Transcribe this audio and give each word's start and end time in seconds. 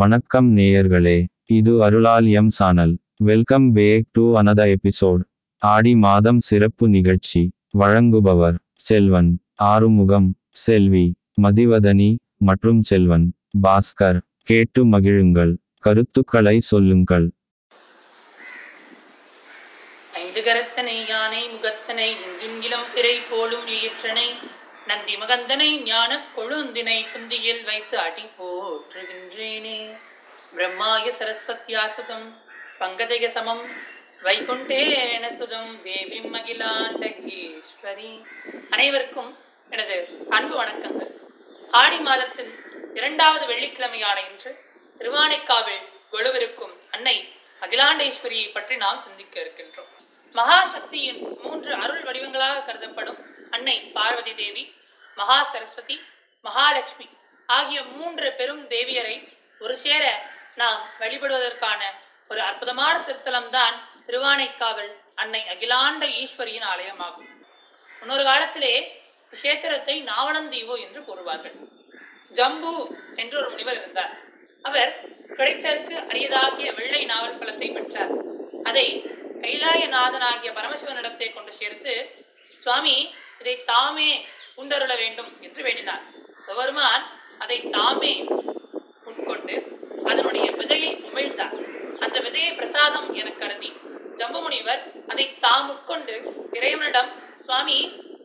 வணக்கம் 0.00 0.56
நேயர்களே 0.56 1.26
இது 1.46 1.82
அருளால் 1.82 2.26
M 2.26 2.50
channel. 2.50 2.98
Welcome 3.16 3.72
back 3.72 4.04
to 4.12 4.22
another 4.36 4.74
episode 4.74 5.22
ஆடி 5.58 5.94
மாதம் 5.94 6.40
சிறப்பு 6.40 6.88
நிகழ்ச்சி. 6.88 7.42
வழங்குபவர் 7.78 8.54
செல்வன். 8.78 9.30
ஆறுமுகம் 9.54 10.28
செல்வி. 10.50 11.14
மதிவதனி 11.42 12.16
மற்றும் 12.36 12.82
செல்வன். 12.82 13.26
பாஸ்கர் 13.62 14.20
கேட்டு 14.42 14.84
மகிழுங்கள். 14.86 15.52
கருத்துக்களை 15.78 16.60
சொல்லுங்கள். 16.60 17.30
ஐந்து 20.14 20.42
கரத்தனை 20.42 20.96
யானை 21.08 21.48
முகத்தனை 21.48 22.10
பிறை 22.94 23.16
போலும் 23.30 23.66
இயற்றனை 23.78 24.28
நந்தி 24.88 25.14
மகந்தனை 25.22 25.68
ஞான 25.88 26.10
கொழுந்தினை 26.36 26.96
குந்தியில் 27.12 27.64
வைத்து 27.68 27.96
அடி 28.04 28.24
போற்றுகின்றேனே. 28.38 29.78
பிரம்மாய 30.56 31.06
சரஸ்வத்யாசுதம் 31.18 32.28
பங்கஜய 32.80 33.26
சமம் 33.36 33.62
வைகுண்டேன 34.24 35.24
சுதம் 35.38 35.72
தேவி 35.84 36.18
மகிலாண்டகீஸ்வரி 36.34 38.12
அனைவருக்கும் 38.74 39.30
எனது 39.70 39.96
அன்பு 40.36 40.54
வணக்கங்கள். 40.60 41.12
ஆடி 41.80 41.98
மாதத்தின் 42.08 42.52
இரண்டாவது 42.98 43.44
வெள்ளிக்கிழமையான 43.50 44.18
இன்று 44.30 44.52
திருவானைக்காவில் 45.00 45.84
கொழுவிருக்கும் 46.12 46.74
அன்னை 46.96 47.16
அகிலாண்டேஸ்வரியை 47.64 48.48
பற்றி 48.52 48.76
நாம் 48.84 49.02
சிந்திக்க 49.06 49.34
இருக்கின்றோம். 49.40 49.92
மகாசக்தியின் 50.34 51.20
மூன்று 51.42 51.72
அருள் 51.82 52.04
வடிவங்களாக 52.08 52.64
கருதப்படும் 52.68 53.20
அன்னை 53.60 53.78
பார்வதி 53.96 54.32
தேவி 54.36 54.62
மகா 55.16 55.36
சரஸ்வதி 55.52 55.96
மகாலட்சுமி 56.44 57.06
ஆகிய 57.48 57.78
மூன்று 57.96 58.28
பெரும் 58.38 58.62
தேவியரை 58.70 59.16
ஒரு 59.60 59.74
சேர 59.82 60.04
நாம் 60.60 60.80
வழிபடுவதற்கான 61.00 61.80
ஒரு 62.30 62.40
அற்புதமான 62.46 62.94
திருத்தலம் 63.08 63.50
தான் 63.56 63.76
திருவானைக்காவல் 64.06 64.90
அன்னை 65.22 65.42
அகிலாண்ட 65.54 66.06
ஈஸ்வரியின் 66.20 66.66
ஆலயமாகும். 66.72 67.28
முன்னொரு 67.88 68.24
காலத்திலே 68.30 68.72
கஷேத்திரத்தை 69.32 69.96
நாவலந்தீவு 70.10 70.76
என்று 70.86 71.02
கூறுவார்கள். 71.08 71.58
ஜம்பு 72.38 72.74
என்று 73.16 73.36
ஒரு 73.42 73.48
முனிவர் 73.52 73.78
இருந்தார். 73.80 74.14
அவர் 74.64 74.92
கிடைத்தற்கு 75.36 75.96
அரியதாகிய 76.10 76.70
வெள்ளை 76.80 77.02
நாவல் 77.12 77.38
பழத்தை 77.42 77.70
பெற்றார். 77.76 78.14
அதை 78.70 78.86
கைலாயநாதனாகிய 79.44 80.50
பரமசிவனிடத்தை 80.58 81.30
கொண்டு 81.36 81.54
சேர்த்து 81.62 81.94
சுவாமி 82.60 82.96
இதை 83.40 83.54
தாமே 83.70 84.10
உண்டருள 84.60 84.92
வேண்டும் 85.02 85.30
என்று 85.46 85.60
வேண்டினார். 85.66 86.02
சிவருமான் 86.46 87.04
அதை 87.42 87.58
தாமே 87.76 88.12
உட்கொண்டு 89.10 89.54
அதனுடைய 90.10 90.46
விதையை 90.58 90.90
உமிழ்ந்தார். 91.08 91.54
அந்த 92.04 92.16
விதையை 92.26 92.50
பிரசாதம் 92.58 93.08
என 93.20 93.30
கருதி 93.40 93.70
ஜம்பு 94.20 94.40
முனிவர் 94.44 94.82
அதை 95.12 95.26
தாம் 95.44 95.68
உட்கொண்டு 95.74 96.14
இறைவனிடம் 96.58 97.10
சுவாமி 97.46 97.78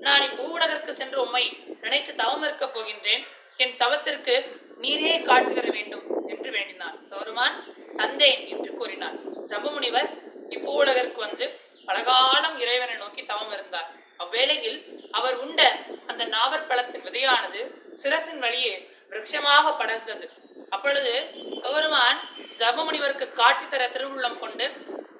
நான் 0.05 0.25
இப்பூடகற்கு 0.29 0.91
சென்று 1.01 1.19
உம்மை 1.25 1.45
நினைத்து 1.83 2.11
தவம் 2.21 2.43
இருக்கப் 2.47 2.73
போகின்றேன். 2.75 3.23
என் 3.63 3.75
தவத்திற்கு 3.81 4.35
நீரே 4.83 5.13
காட்சி 5.27 5.53
தர 5.53 5.67
வேண்டும் 5.77 6.05
என்று 6.33 6.49
வேண்டினார். 6.55 6.97
சௌருமான் 7.11 7.55
தந்தேன் 7.99 8.41
என்று 8.53 8.71
கூறினார். 8.79 9.19
ஜம்பு 9.51 9.69
முனிவர் 9.75 10.09
இப்பூடகருக்கு 10.55 11.21
வந்து 11.27 11.45
பலகாலம் 11.87 12.57
இறைவனை 12.63 12.95
நோக்கி 13.03 13.21
தவம் 13.31 13.53
இருந்தார் 13.57 13.89
அவ்வேளையில் 14.23 14.77
அவர் 15.17 15.37
உண்ட 15.43 15.61
அந்த 16.11 16.23
நாவற்பழத்தின் 16.35 17.05
விதையானது 17.07 17.61
சிரசின் 18.01 18.41
வழியே 18.43 18.75
வெளிச்சமாக 19.35 19.71
படர்ந்தது. 19.79 20.25
அப்பொழுது 20.75 21.13
சௌருமான் 21.63 22.19
ஜபமுனிவருக்கு 22.59 23.25
காட்சி 23.39 23.65
தர 23.67 23.83
திருவுள்ளம் 23.95 24.37
கொண்டு 24.43 24.65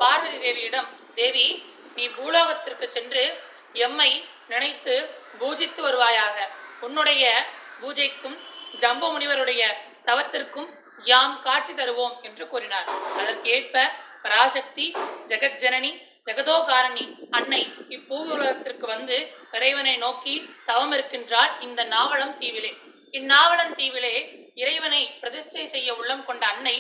பார்வதி 0.02 0.38
தேவியிடம் 0.46 0.88
தேவி 1.18 1.48
நீ 1.96 2.06
பூலோகத்திற்கு 2.18 2.86
சென்று 2.96 3.24
எம்மை 3.86 4.10
நினைத்து 4.52 4.96
பூஜித்து 5.40 5.82
வருவாயாக. 5.88 6.38
உன்னுடைய 6.86 7.24
பூஜைக்கும் 7.82 8.38
ஜம்பு 8.84 9.08
முனிவருடைய 9.14 9.64
தவத்திற்கும் 10.08 10.70
யாம் 11.12 11.36
காட்சி 11.46 11.74
தருவோம் 11.74 12.16
என்று 12.28 12.46
கூறினார். 12.54 12.90
அதற்கேற்ப 13.20 13.86
பராசக்தி 14.26 14.88
ஜெகஜனனி 15.32 15.92
ஜெகதோகாரணி 16.28 17.06
அன்னை 17.38 17.62
இப்பூவுலகத்திற்கு 17.96 18.86
வந்து 18.96 19.18
இறைவனை 19.58 19.96
நோக்கி 20.06 20.36
தவம் 20.70 20.94
இருக்கின்றார் 20.96 21.52
இந்த 21.68 21.82
நாவலம் 21.96 22.38
தீவிலே. 22.42 22.72
இந்நாவலந்தீவிலே 23.18 24.16
இறைவனை 24.62 25.04
பிரதிஷ்டை 25.22 25.66
செய்ய 25.74 25.90
உள்ளம் 26.00 26.26
கொண்ட 26.28 26.44
அன்னை 26.54 26.76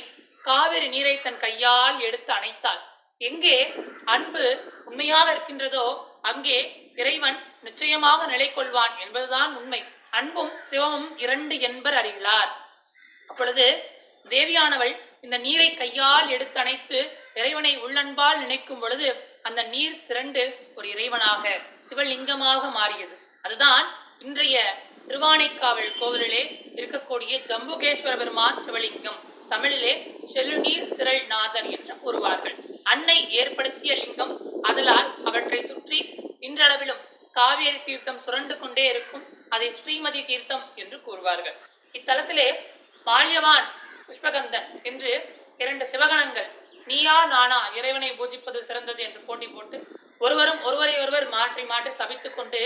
காவிரி 0.48 0.88
நீரை 0.96 1.16
தன் 1.26 1.40
கையால் 1.44 1.98
எடுத்து 2.08 2.32
அணைத்தாள். 2.38 2.82
எங்கே 3.22 3.58
அன்பு 4.14 4.44
உண்மையாக 4.90 5.28
இருக்கின்றதோ 5.36 5.86
அங்கே 6.30 6.58
இறைவன் 7.02 7.38
நிச்சயமாக 7.68 8.22
நிலை 8.34 8.48
கொள்வான் 8.50 8.94
என்பதுதான் 9.04 9.52
உண்மை. 9.60 9.82
அன்பும் 10.20 10.54
சிவமும் 10.70 11.10
இரண்டு 11.24 11.56
என்பர் 11.68 11.98
அறிகிறார். 12.02 12.52
அப்பொழுது 13.30 13.66
தேவியானவள் 14.26 14.94
இந்த 15.26 15.38
நீரை 15.46 15.70
கையால் 15.82 16.28
எடுத்து 16.36 16.60
அணைத்து 16.64 17.00
இறைவனை 17.40 17.74
உள்ளன்பால் 17.86 18.42
நினைக்கும் 18.44 18.82
பொழுது 18.84 19.08
அந்த 19.48 19.62
நீர் 19.74 19.98
திரண்டு 20.08 20.44
ஒரு 20.78 20.88
இறைவனாக 20.94 21.44
சிவலிங்கமாக 21.90 22.64
மாறியது. 22.80 23.16
அதுதான் 23.46 23.86
இன்றைய 24.26 24.58
திருவானைக்காவல் 25.08 25.92
கோவிலிலே 26.00 26.44
இருக்கக்கூடிய 26.78 27.34
ஜம்புகேஸ்வர 27.50 28.14
பெருமான் 28.22 28.62
சிவலிங்கம். 28.66 29.20
தமிழிலே 29.52 29.94
செல்லுநீர் 30.34 30.88
திரள் 31.00 31.24
நாதன் 31.34 31.68
என்று 31.76 31.94
கூறுவார்கள். 32.04 32.56
அன்னை 32.94 33.18
ஏற்படுத்திய 33.40 33.94
லிங்கம் 34.02 34.34
அதனால் 34.70 35.10
அவற்றை 35.30 35.60
சுற்றி 35.70 36.00
இன்றளவிலும் 36.48 37.04
காவேரி 37.36 37.80
தீர்த்தம் 37.88 38.22
சுரண்டு 38.26 38.56
கொண்டே 38.58 38.86
இருக்கும். 38.94 39.24
அதை 39.56 39.68
ஸ்ரீமதி 39.80 40.22
தீர்த்தம் 40.30 40.66
என்று 40.82 40.98
கூறுவார்கள். 41.08 41.58
இத்தலத்திலே 41.96 42.48
மால்யவான் 43.08 43.68
புஷ்பகந்தன் 44.08 44.68
என்று 44.90 45.12
இரண்டு 45.64 45.86
சிவகணங்கள் 45.92 46.50
நீயா 46.88 47.18
நானா 47.34 47.60
இறைவனை 47.78 48.10
பூஜிப்பது 48.18 48.60
சிறந்தது 48.68 49.02
என்று 49.08 49.22
போட்டி 49.28 49.48
போட்டு 49.48 49.78
ஒருவரும் 50.26 50.60
ஒருவரை 50.68 50.96
ஒருவர் 51.04 51.28
மாற்றி 51.36 51.64
மாற்றி 51.72 51.92
சபித்துக் 52.00 52.38
கொண்டு 52.38 52.62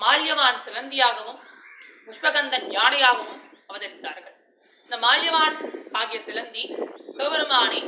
மால்யவான் 0.00 0.58
சிலந்தியாகவும் 0.64 1.40
புஷ்பகந்தன் 2.06 2.66
யானையாகவும் 2.76 3.40
அவதரித்தார்கள். 3.70 4.36
இந்த 4.84 4.96
மால்யவான் 5.04 5.56
ஆகிய 6.00 6.18
சிலந்தி 6.26 6.64
சிவபெருமானை 7.16 7.80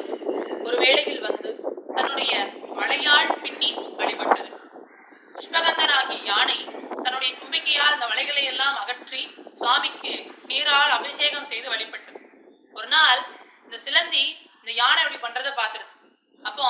ஒரு 0.67 0.77
வேளையில் 0.83 1.23
வந்து 1.27 1.51
தன்னுடைய 1.97 2.33
மலையால் 2.79 3.31
பின்னி 3.45 3.71
வழிபட்டது. 4.01 4.51
புஷ்பகந்தன் 5.37 5.95
ஆகிய 5.99 6.19
யானை 6.31 6.59
தன்னுடைய 7.05 7.31
தும்பிக்கையால் 7.41 7.95
அந்த 7.97 8.07
வலைகளை 8.13 8.45
எல்லாம் 8.53 8.77
அகற்றி 8.83 9.23
சுவாமிக்கு 9.61 10.13
நீரால் 10.51 10.95
அபிஷேகம் 10.99 11.49
செய்து 11.53 11.69
வழிபட்டது. 11.73 12.21
ஒரு 12.77 12.89
நாள் 12.97 13.21
இந்த 13.65 13.77
சிலந்தி 13.87 14.25
இந்த 14.61 14.73
யானை 14.83 15.01
அப்படி 15.05 15.21
பண்றதை 15.25 15.53
பார்த்துருது. 15.61 15.93
அப்போ 16.43 16.69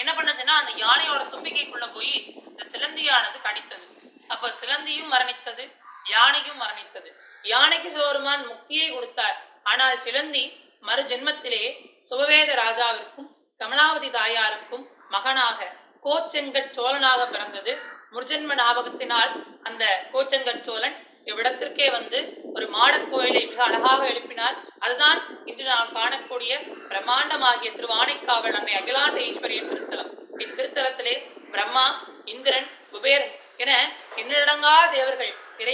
என்ன 0.00 0.10
பண்ணுச்சுன்னா 0.16 0.54
அந்த 0.62 0.72
யானையோட 0.84 1.22
தும்பிக்கைக்குள்ள 1.34 1.86
போய் 1.96 2.14
இந்த 2.50 2.62
சிலந்தியானது 2.72 3.38
கடித்தது. 3.46 3.86
அப்போ 4.32 4.46
சிலந்தியும் 4.60 5.12
மரணித்தது. 5.14 5.64
யானையும் 6.08 6.60
மரணித்தது. 6.60 7.10
யானைக்கு 7.42 7.90
சோருமான் 7.90 8.44
முக்தியை 8.48 8.94
கொடுத்தார். 8.94 9.36
ஆனால் 9.62 9.98
சிலந்தி 9.98 10.44
மறு 10.80 11.02
ஜென்மத்திலே 11.02 11.64
சுபவேத 12.10 12.50
ராஜாவிற்கும் 12.54 13.28
கமலாவதி 13.60 14.08
தாயாருக்கும் 14.10 14.84
மகனாக 15.08 15.72
கோச்செங்கட் 16.04 16.74
சோழனாக 16.76 17.30
பிறந்தது. 17.30 17.78
முர்ஜன்ம 18.12 18.54
ஞாபகத்தினால் 18.54 19.32
அந்த 19.62 20.08
கோச்செங்கட் 20.12 20.60
சோழன் 20.60 20.96
இவ்விடத்திற்கே 21.24 21.90
வந்து 21.90 22.18
ஒரு 22.54 22.66
மாடக் 22.68 23.10
கோயிலை 23.10 23.46
மிக 23.46 23.64
அழகாக 23.64 24.06
எழுப்பினார். 24.06 24.56
அதுதான் 24.78 25.20
இன்று 25.44 25.64
நாம் 25.64 25.94
காணக்கூடிய 25.94 26.52
பிரம்மாண்டமாகிய 26.90 27.70
திருவானைக்காவல் 27.78 28.56
அன்னை 28.58 28.74
அகிலாண்ட 28.74 29.18
ஈஸ்வரியின் 29.28 29.70
திருத்தலம். 29.70 30.12
இத்திருத்தலத்திலே 30.38 31.14
பிரம்மா 31.50 31.86
இந்திரன் 32.24 32.68
குபேரன் 32.90 33.35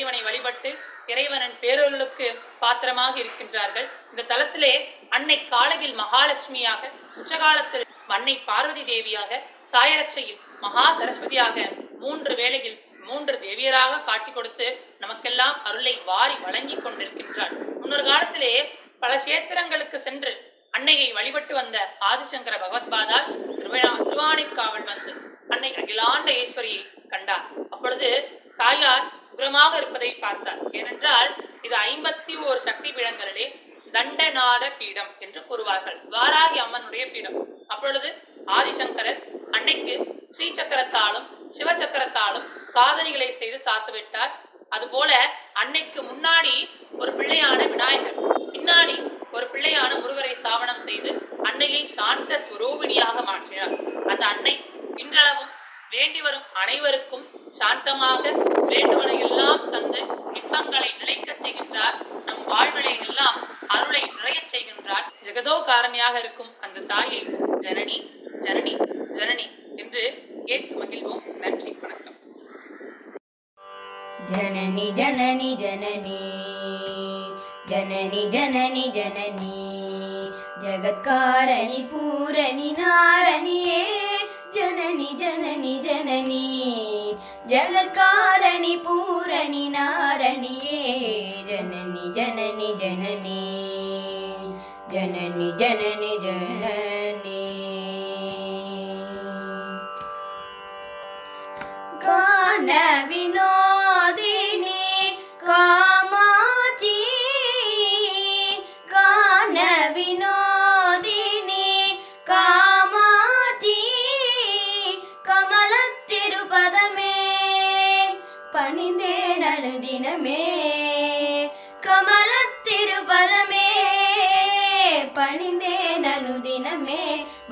இறைவனை 0.02 0.22
வழிபட்டு 0.28 0.70
இறைவனன் 1.12 1.52
பேரொருளுக்கு 1.62 2.26
பாத்திரமாக 2.62 3.14
இருக்கின்றார்கள். 3.22 3.86
இந்த 4.12 4.22
தலத்திலே 4.30 4.70
அன்னை 5.16 5.36
காலகில் 5.52 5.94
மகாலட்சுமியாக 6.00 6.90
உச்சகாலத்தில் 7.20 7.84
அன்னை 8.16 8.34
பார்வதி 8.48 8.82
தேவியாக 8.88 9.38
சாயரட்சையில் 9.72 10.40
மகா 10.64 10.86
சரஸ்வதியாக 10.98 11.56
மூன்று 12.02 12.32
வேளையில் 12.40 12.78
மூன்று 13.06 13.34
தேவியராக 13.44 14.02
காட்சி 14.08 14.30
கொடுத்து 14.32 14.66
நமக்கெல்லாம் 15.04 15.56
அருளை 15.68 15.94
வாரி 16.10 16.36
வழங்கி 16.46 16.76
கொண்டிருக்கின்றார் 16.78 17.54
முன்னொரு 17.80 18.04
காலத்திலே 18.10 18.52
பல 19.04 19.14
சேத்திரங்களுக்கு 19.28 20.00
சென்று 20.08 20.32
அன்னையை 20.78 21.08
வழிபட்டு 21.18 21.54
வந்த 21.60 21.78
ஆதிசங்கர 22.10 22.54
பகவத்பாதார் 22.64 23.28
திருவிழா 23.56 23.92
திருவானைக்காவல் 24.02 24.88
வந்து 24.92 25.12
அன்னை 25.54 25.72
அகிலாண்ட 25.80 26.30
ஈஸ்வரியை 26.44 26.82
கண்டார். 27.14 27.46
அப்பொழுது 27.74 28.10
தாயார் 28.62 29.06
உக்ரமாக 29.32 29.72
இருப்பதை 29.80 30.10
பார்த்தார். 30.24 30.60
ஏனென்றால் 30.78 31.30
இது 31.66 31.76
ஐம்பத்தி 31.90 32.34
ஓரு 32.46 32.60
சக்தி 32.68 32.90
பீடங்களிலே 32.96 33.46
தண்டநாத 33.94 34.64
பீடம் 34.78 35.10
என்று 35.24 35.40
கூறுவார்கள். 35.48 35.98
வாராகி 36.14 36.58
அம்மனுடைய 36.64 37.04
பீடம். 37.14 37.38
அப்பொழுது 37.72 38.08
ஆதிசங்கரர் 38.58 39.20
அன்னைக்கு 39.56 39.94
ஸ்ரீ 40.36 40.46
சக்கரத்தாலும் 40.58 41.26
சிவசக்கரத்தாலும் 41.56 42.46
காதலிகளை 42.76 43.28
செய்து 43.40 43.58
சாத்து 43.66 43.92
விட்டார். 43.96 44.32
அதுபோல 44.76 45.12
அன்னைக்கு 45.62 46.00
முன்னாடி 46.10 46.54
ஒரு 47.00 47.10
பிள்ளையான 47.18 47.60
விநாயகர் 47.72 48.18
பின்னாடி 48.54 48.96
ஒரு 49.36 49.46
பிள்ளையான 49.52 49.90
முருகரை 50.02 50.32
ஸ்தாபனம் 50.38 50.84
செய்து 50.88 51.10
அன்னையை 51.48 51.82
சாந்த 51.96 52.38
ஸ்வரூபிணியாக 52.46 53.16
மாற்றினார். 53.28 53.74
அந்த 54.12 54.24
அன்னை 54.32 54.54
இன்றளவும் 55.02 55.52
வேண்டி 55.94 56.20
வரும் 56.26 56.46
அனைவருக்கும் 56.62 57.24
சாந்தமாக 57.60 58.24
வேண்டுவனை 58.71 59.17
எல்லாம் 59.21 59.63
தந்து 59.71 60.01
இன்பங்களை 60.39 60.89
நிலைக்கச் 60.99 61.41
செய்கின்றார் 61.43 61.97
நம் 62.27 62.43
வாழ்விலை 62.49 62.95
எல்லாம் 63.07 63.37
அருளை 63.69 64.03
நிறையச் 64.09 64.51
செய்கின்றார் 64.53 65.07
ஜெகதோ 65.25 65.55
காரணியாக 65.69 66.15
இருக்கும் 66.19 66.51
அந்த 66.65 66.85
தாயை 66.91 67.21
ஜனனி 67.65 67.97
ஜனனி 68.45 68.73
ஜனனி 69.19 69.47
என்று 69.77 70.03
கேட்டு 70.45 70.73
மகிழ்வோம் 70.81 71.25
நன்றி 71.43 71.73
வணக்கம் 71.83 72.15
जननि 74.29 74.85
जननि 74.97 75.49
जननी 75.61 76.21
जननि 77.69 78.23
जननि 78.33 78.85
जननी 78.95 79.53
जगत्कारणि 80.63 81.81
पूरणि 81.91 82.69
नारणिये 82.79 83.81
जननि 84.82 85.08
जननि 85.18 85.72
जननी 85.84 86.46
जगत्कारणि 87.50 88.74
पूरणि 88.84 89.68
नारणिये 89.74 90.80
जननि 91.48 92.06
जननि 92.16 92.70
जननी 92.80 93.42
जननि 94.92 95.50
जननि 95.60 96.12
जननी। 96.24 97.44
गान 102.04 102.70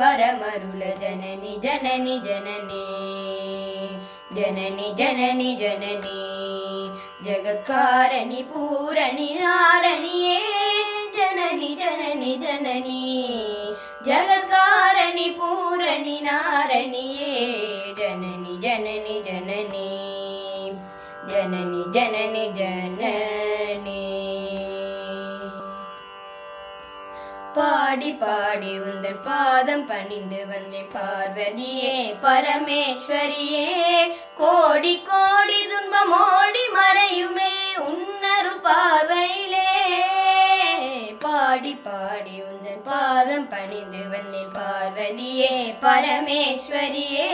वरमरुल 0.01 0.81
जननि 0.81 1.61
जननि 1.65 2.19
जननी। 2.27 2.85
जननि 4.37 4.95
जननि 4.99 5.57
जननी। 5.61 6.21
जगत्कारणि 7.25 8.43
पूरणि 8.43 9.39
नारनीये 9.41 10.39
जननि 11.17 11.77
जननि 11.81 12.37
जननी। 12.37 13.03
जगत्कारणि 14.07 15.31
पूरणि 15.31 16.21
नारनि 16.23 17.07
जननि 17.99 18.57
जननि 18.63 19.23
जननी। 19.27 19.91
जननि 21.31 21.85
जननि 21.95 22.49
जन। 22.59 23.60
பாடி 27.55 28.11
பாடி 28.13 28.73
உந்தன் 28.81 29.21
பாதம் 29.25 29.87
பணிந்து 29.87 30.47
வந்தேன் 30.47 30.91
பார்வதியே 30.95 31.95
பரமேஸ்வரியே. 32.23 33.67
கோடி 34.35 35.03
கோடி 35.09 35.59
துன்பம் 35.73 36.13
ஓடி 36.13 36.65
மறையுமே 36.77 37.53
உன்னரு 37.89 38.55
பார்வையிலே. 38.67 39.73
பாடி 41.19 41.75
பாடி 41.87 42.37
உந்தன் 42.51 42.85
பாதம் 42.85 43.49
பணிந்து 43.49 44.09
வந்தேன் 44.09 44.53
பார்வதியே 44.59 45.53
பரமேஸ்வரியே. 45.83 47.31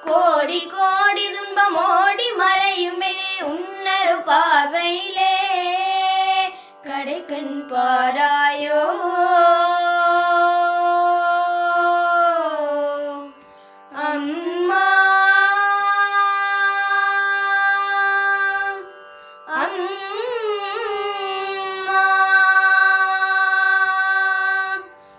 கோடி 0.00 0.60
கோடி 0.76 1.26
துன்பம் 1.36 1.78
ஓடி 1.90 2.28
மறையுமே 2.42 3.14
உன்னரு 3.52 4.18
பார்வையிலே. 4.30 5.37
கடை 6.98 7.24
கண் 7.24 7.66
பாராயோ. 7.70 8.80
அம்மா. 13.94 14.88
அம்மா. 19.46 20.06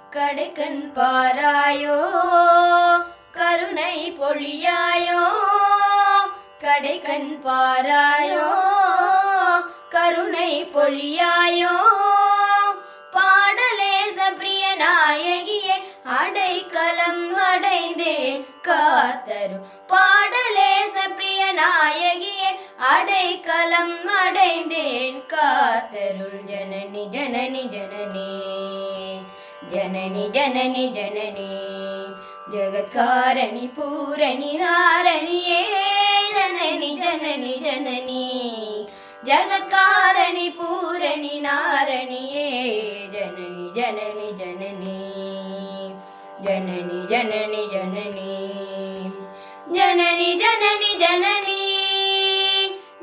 கடை 0.10 0.52
கண் 0.52 0.92
பாராயோ. 0.96 2.10
கருணை 3.32 4.18
பொழியாயோ. 4.20 5.28
கடை 6.62 7.02
பாராயோ. 7.46 8.78
கருணை 9.90 10.52
பொழியாயோ? 10.74 11.76
பாடலேச 13.16 14.18
பிரிய 14.38 14.64
நாயகியே 14.80 15.76
அடைக்கலம் 16.04 17.36
அடைந்தேன் 17.36 18.46
காத்தரும் 18.62 19.66
பாடலேச 19.88 20.96
பிரிய 21.18 21.54
நாயகியே 21.54 22.52
அடைக்கலம் 22.78 24.08
அடைந்தேன் 24.08 25.24
காத்தருள். 25.34 26.40
ஜனனி 26.52 27.04
ஜனனி 27.16 27.64
ஜனனி 27.76 28.30
ஜனனி 29.72 30.26
ஜனனி 30.36 30.86
ஜனனி 30.98 31.52
ஜகத்காரணி 32.52 33.66
பூரணி 33.76 34.52
நாரணியே 34.64 35.64
ஜனனி 36.38 36.92
ஜனனி 37.04 37.54
ஜனனி. 37.68 38.24
जगत्कारणि 39.28 40.50
पूरणि 40.50 41.40
नारणी 41.44 42.22
ए 42.36 43.08
जननि 43.14 43.72
जननी। 43.76 45.00
जननि 46.46 47.08
जननि 47.12 47.66
जननी। 47.74 48.30
जननि 49.76 50.34
जननि 50.42 50.96
जननी। 51.02 51.60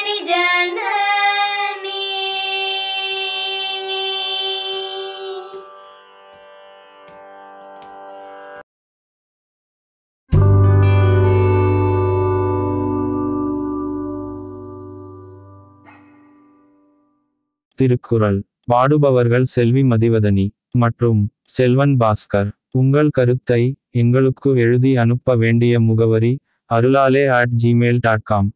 திருக்குறள். 17.79 18.39
பாடுபவர்கள் 18.65 19.47
செல்வி 19.55 19.83
மதிவதனி. 19.83 20.45
மற்றும் 20.73 21.21
செல்வன் 21.49 21.97
பாஸ்கர். 21.97 22.49
உங்கள் 22.71 23.09
கருத்தை 23.09 23.61
எங்களுக்கு 23.95 24.49
எழுதி 24.57 24.95
அனுப்ப 24.95 25.35
வேண்டிய 25.35 25.79
முகவரி 25.79 26.33
அருளாலே 26.69 27.23
அட் 27.39 27.55
ஜிமெயில் 27.63 27.99
டாட் 27.99 28.23
காம் 28.23 28.49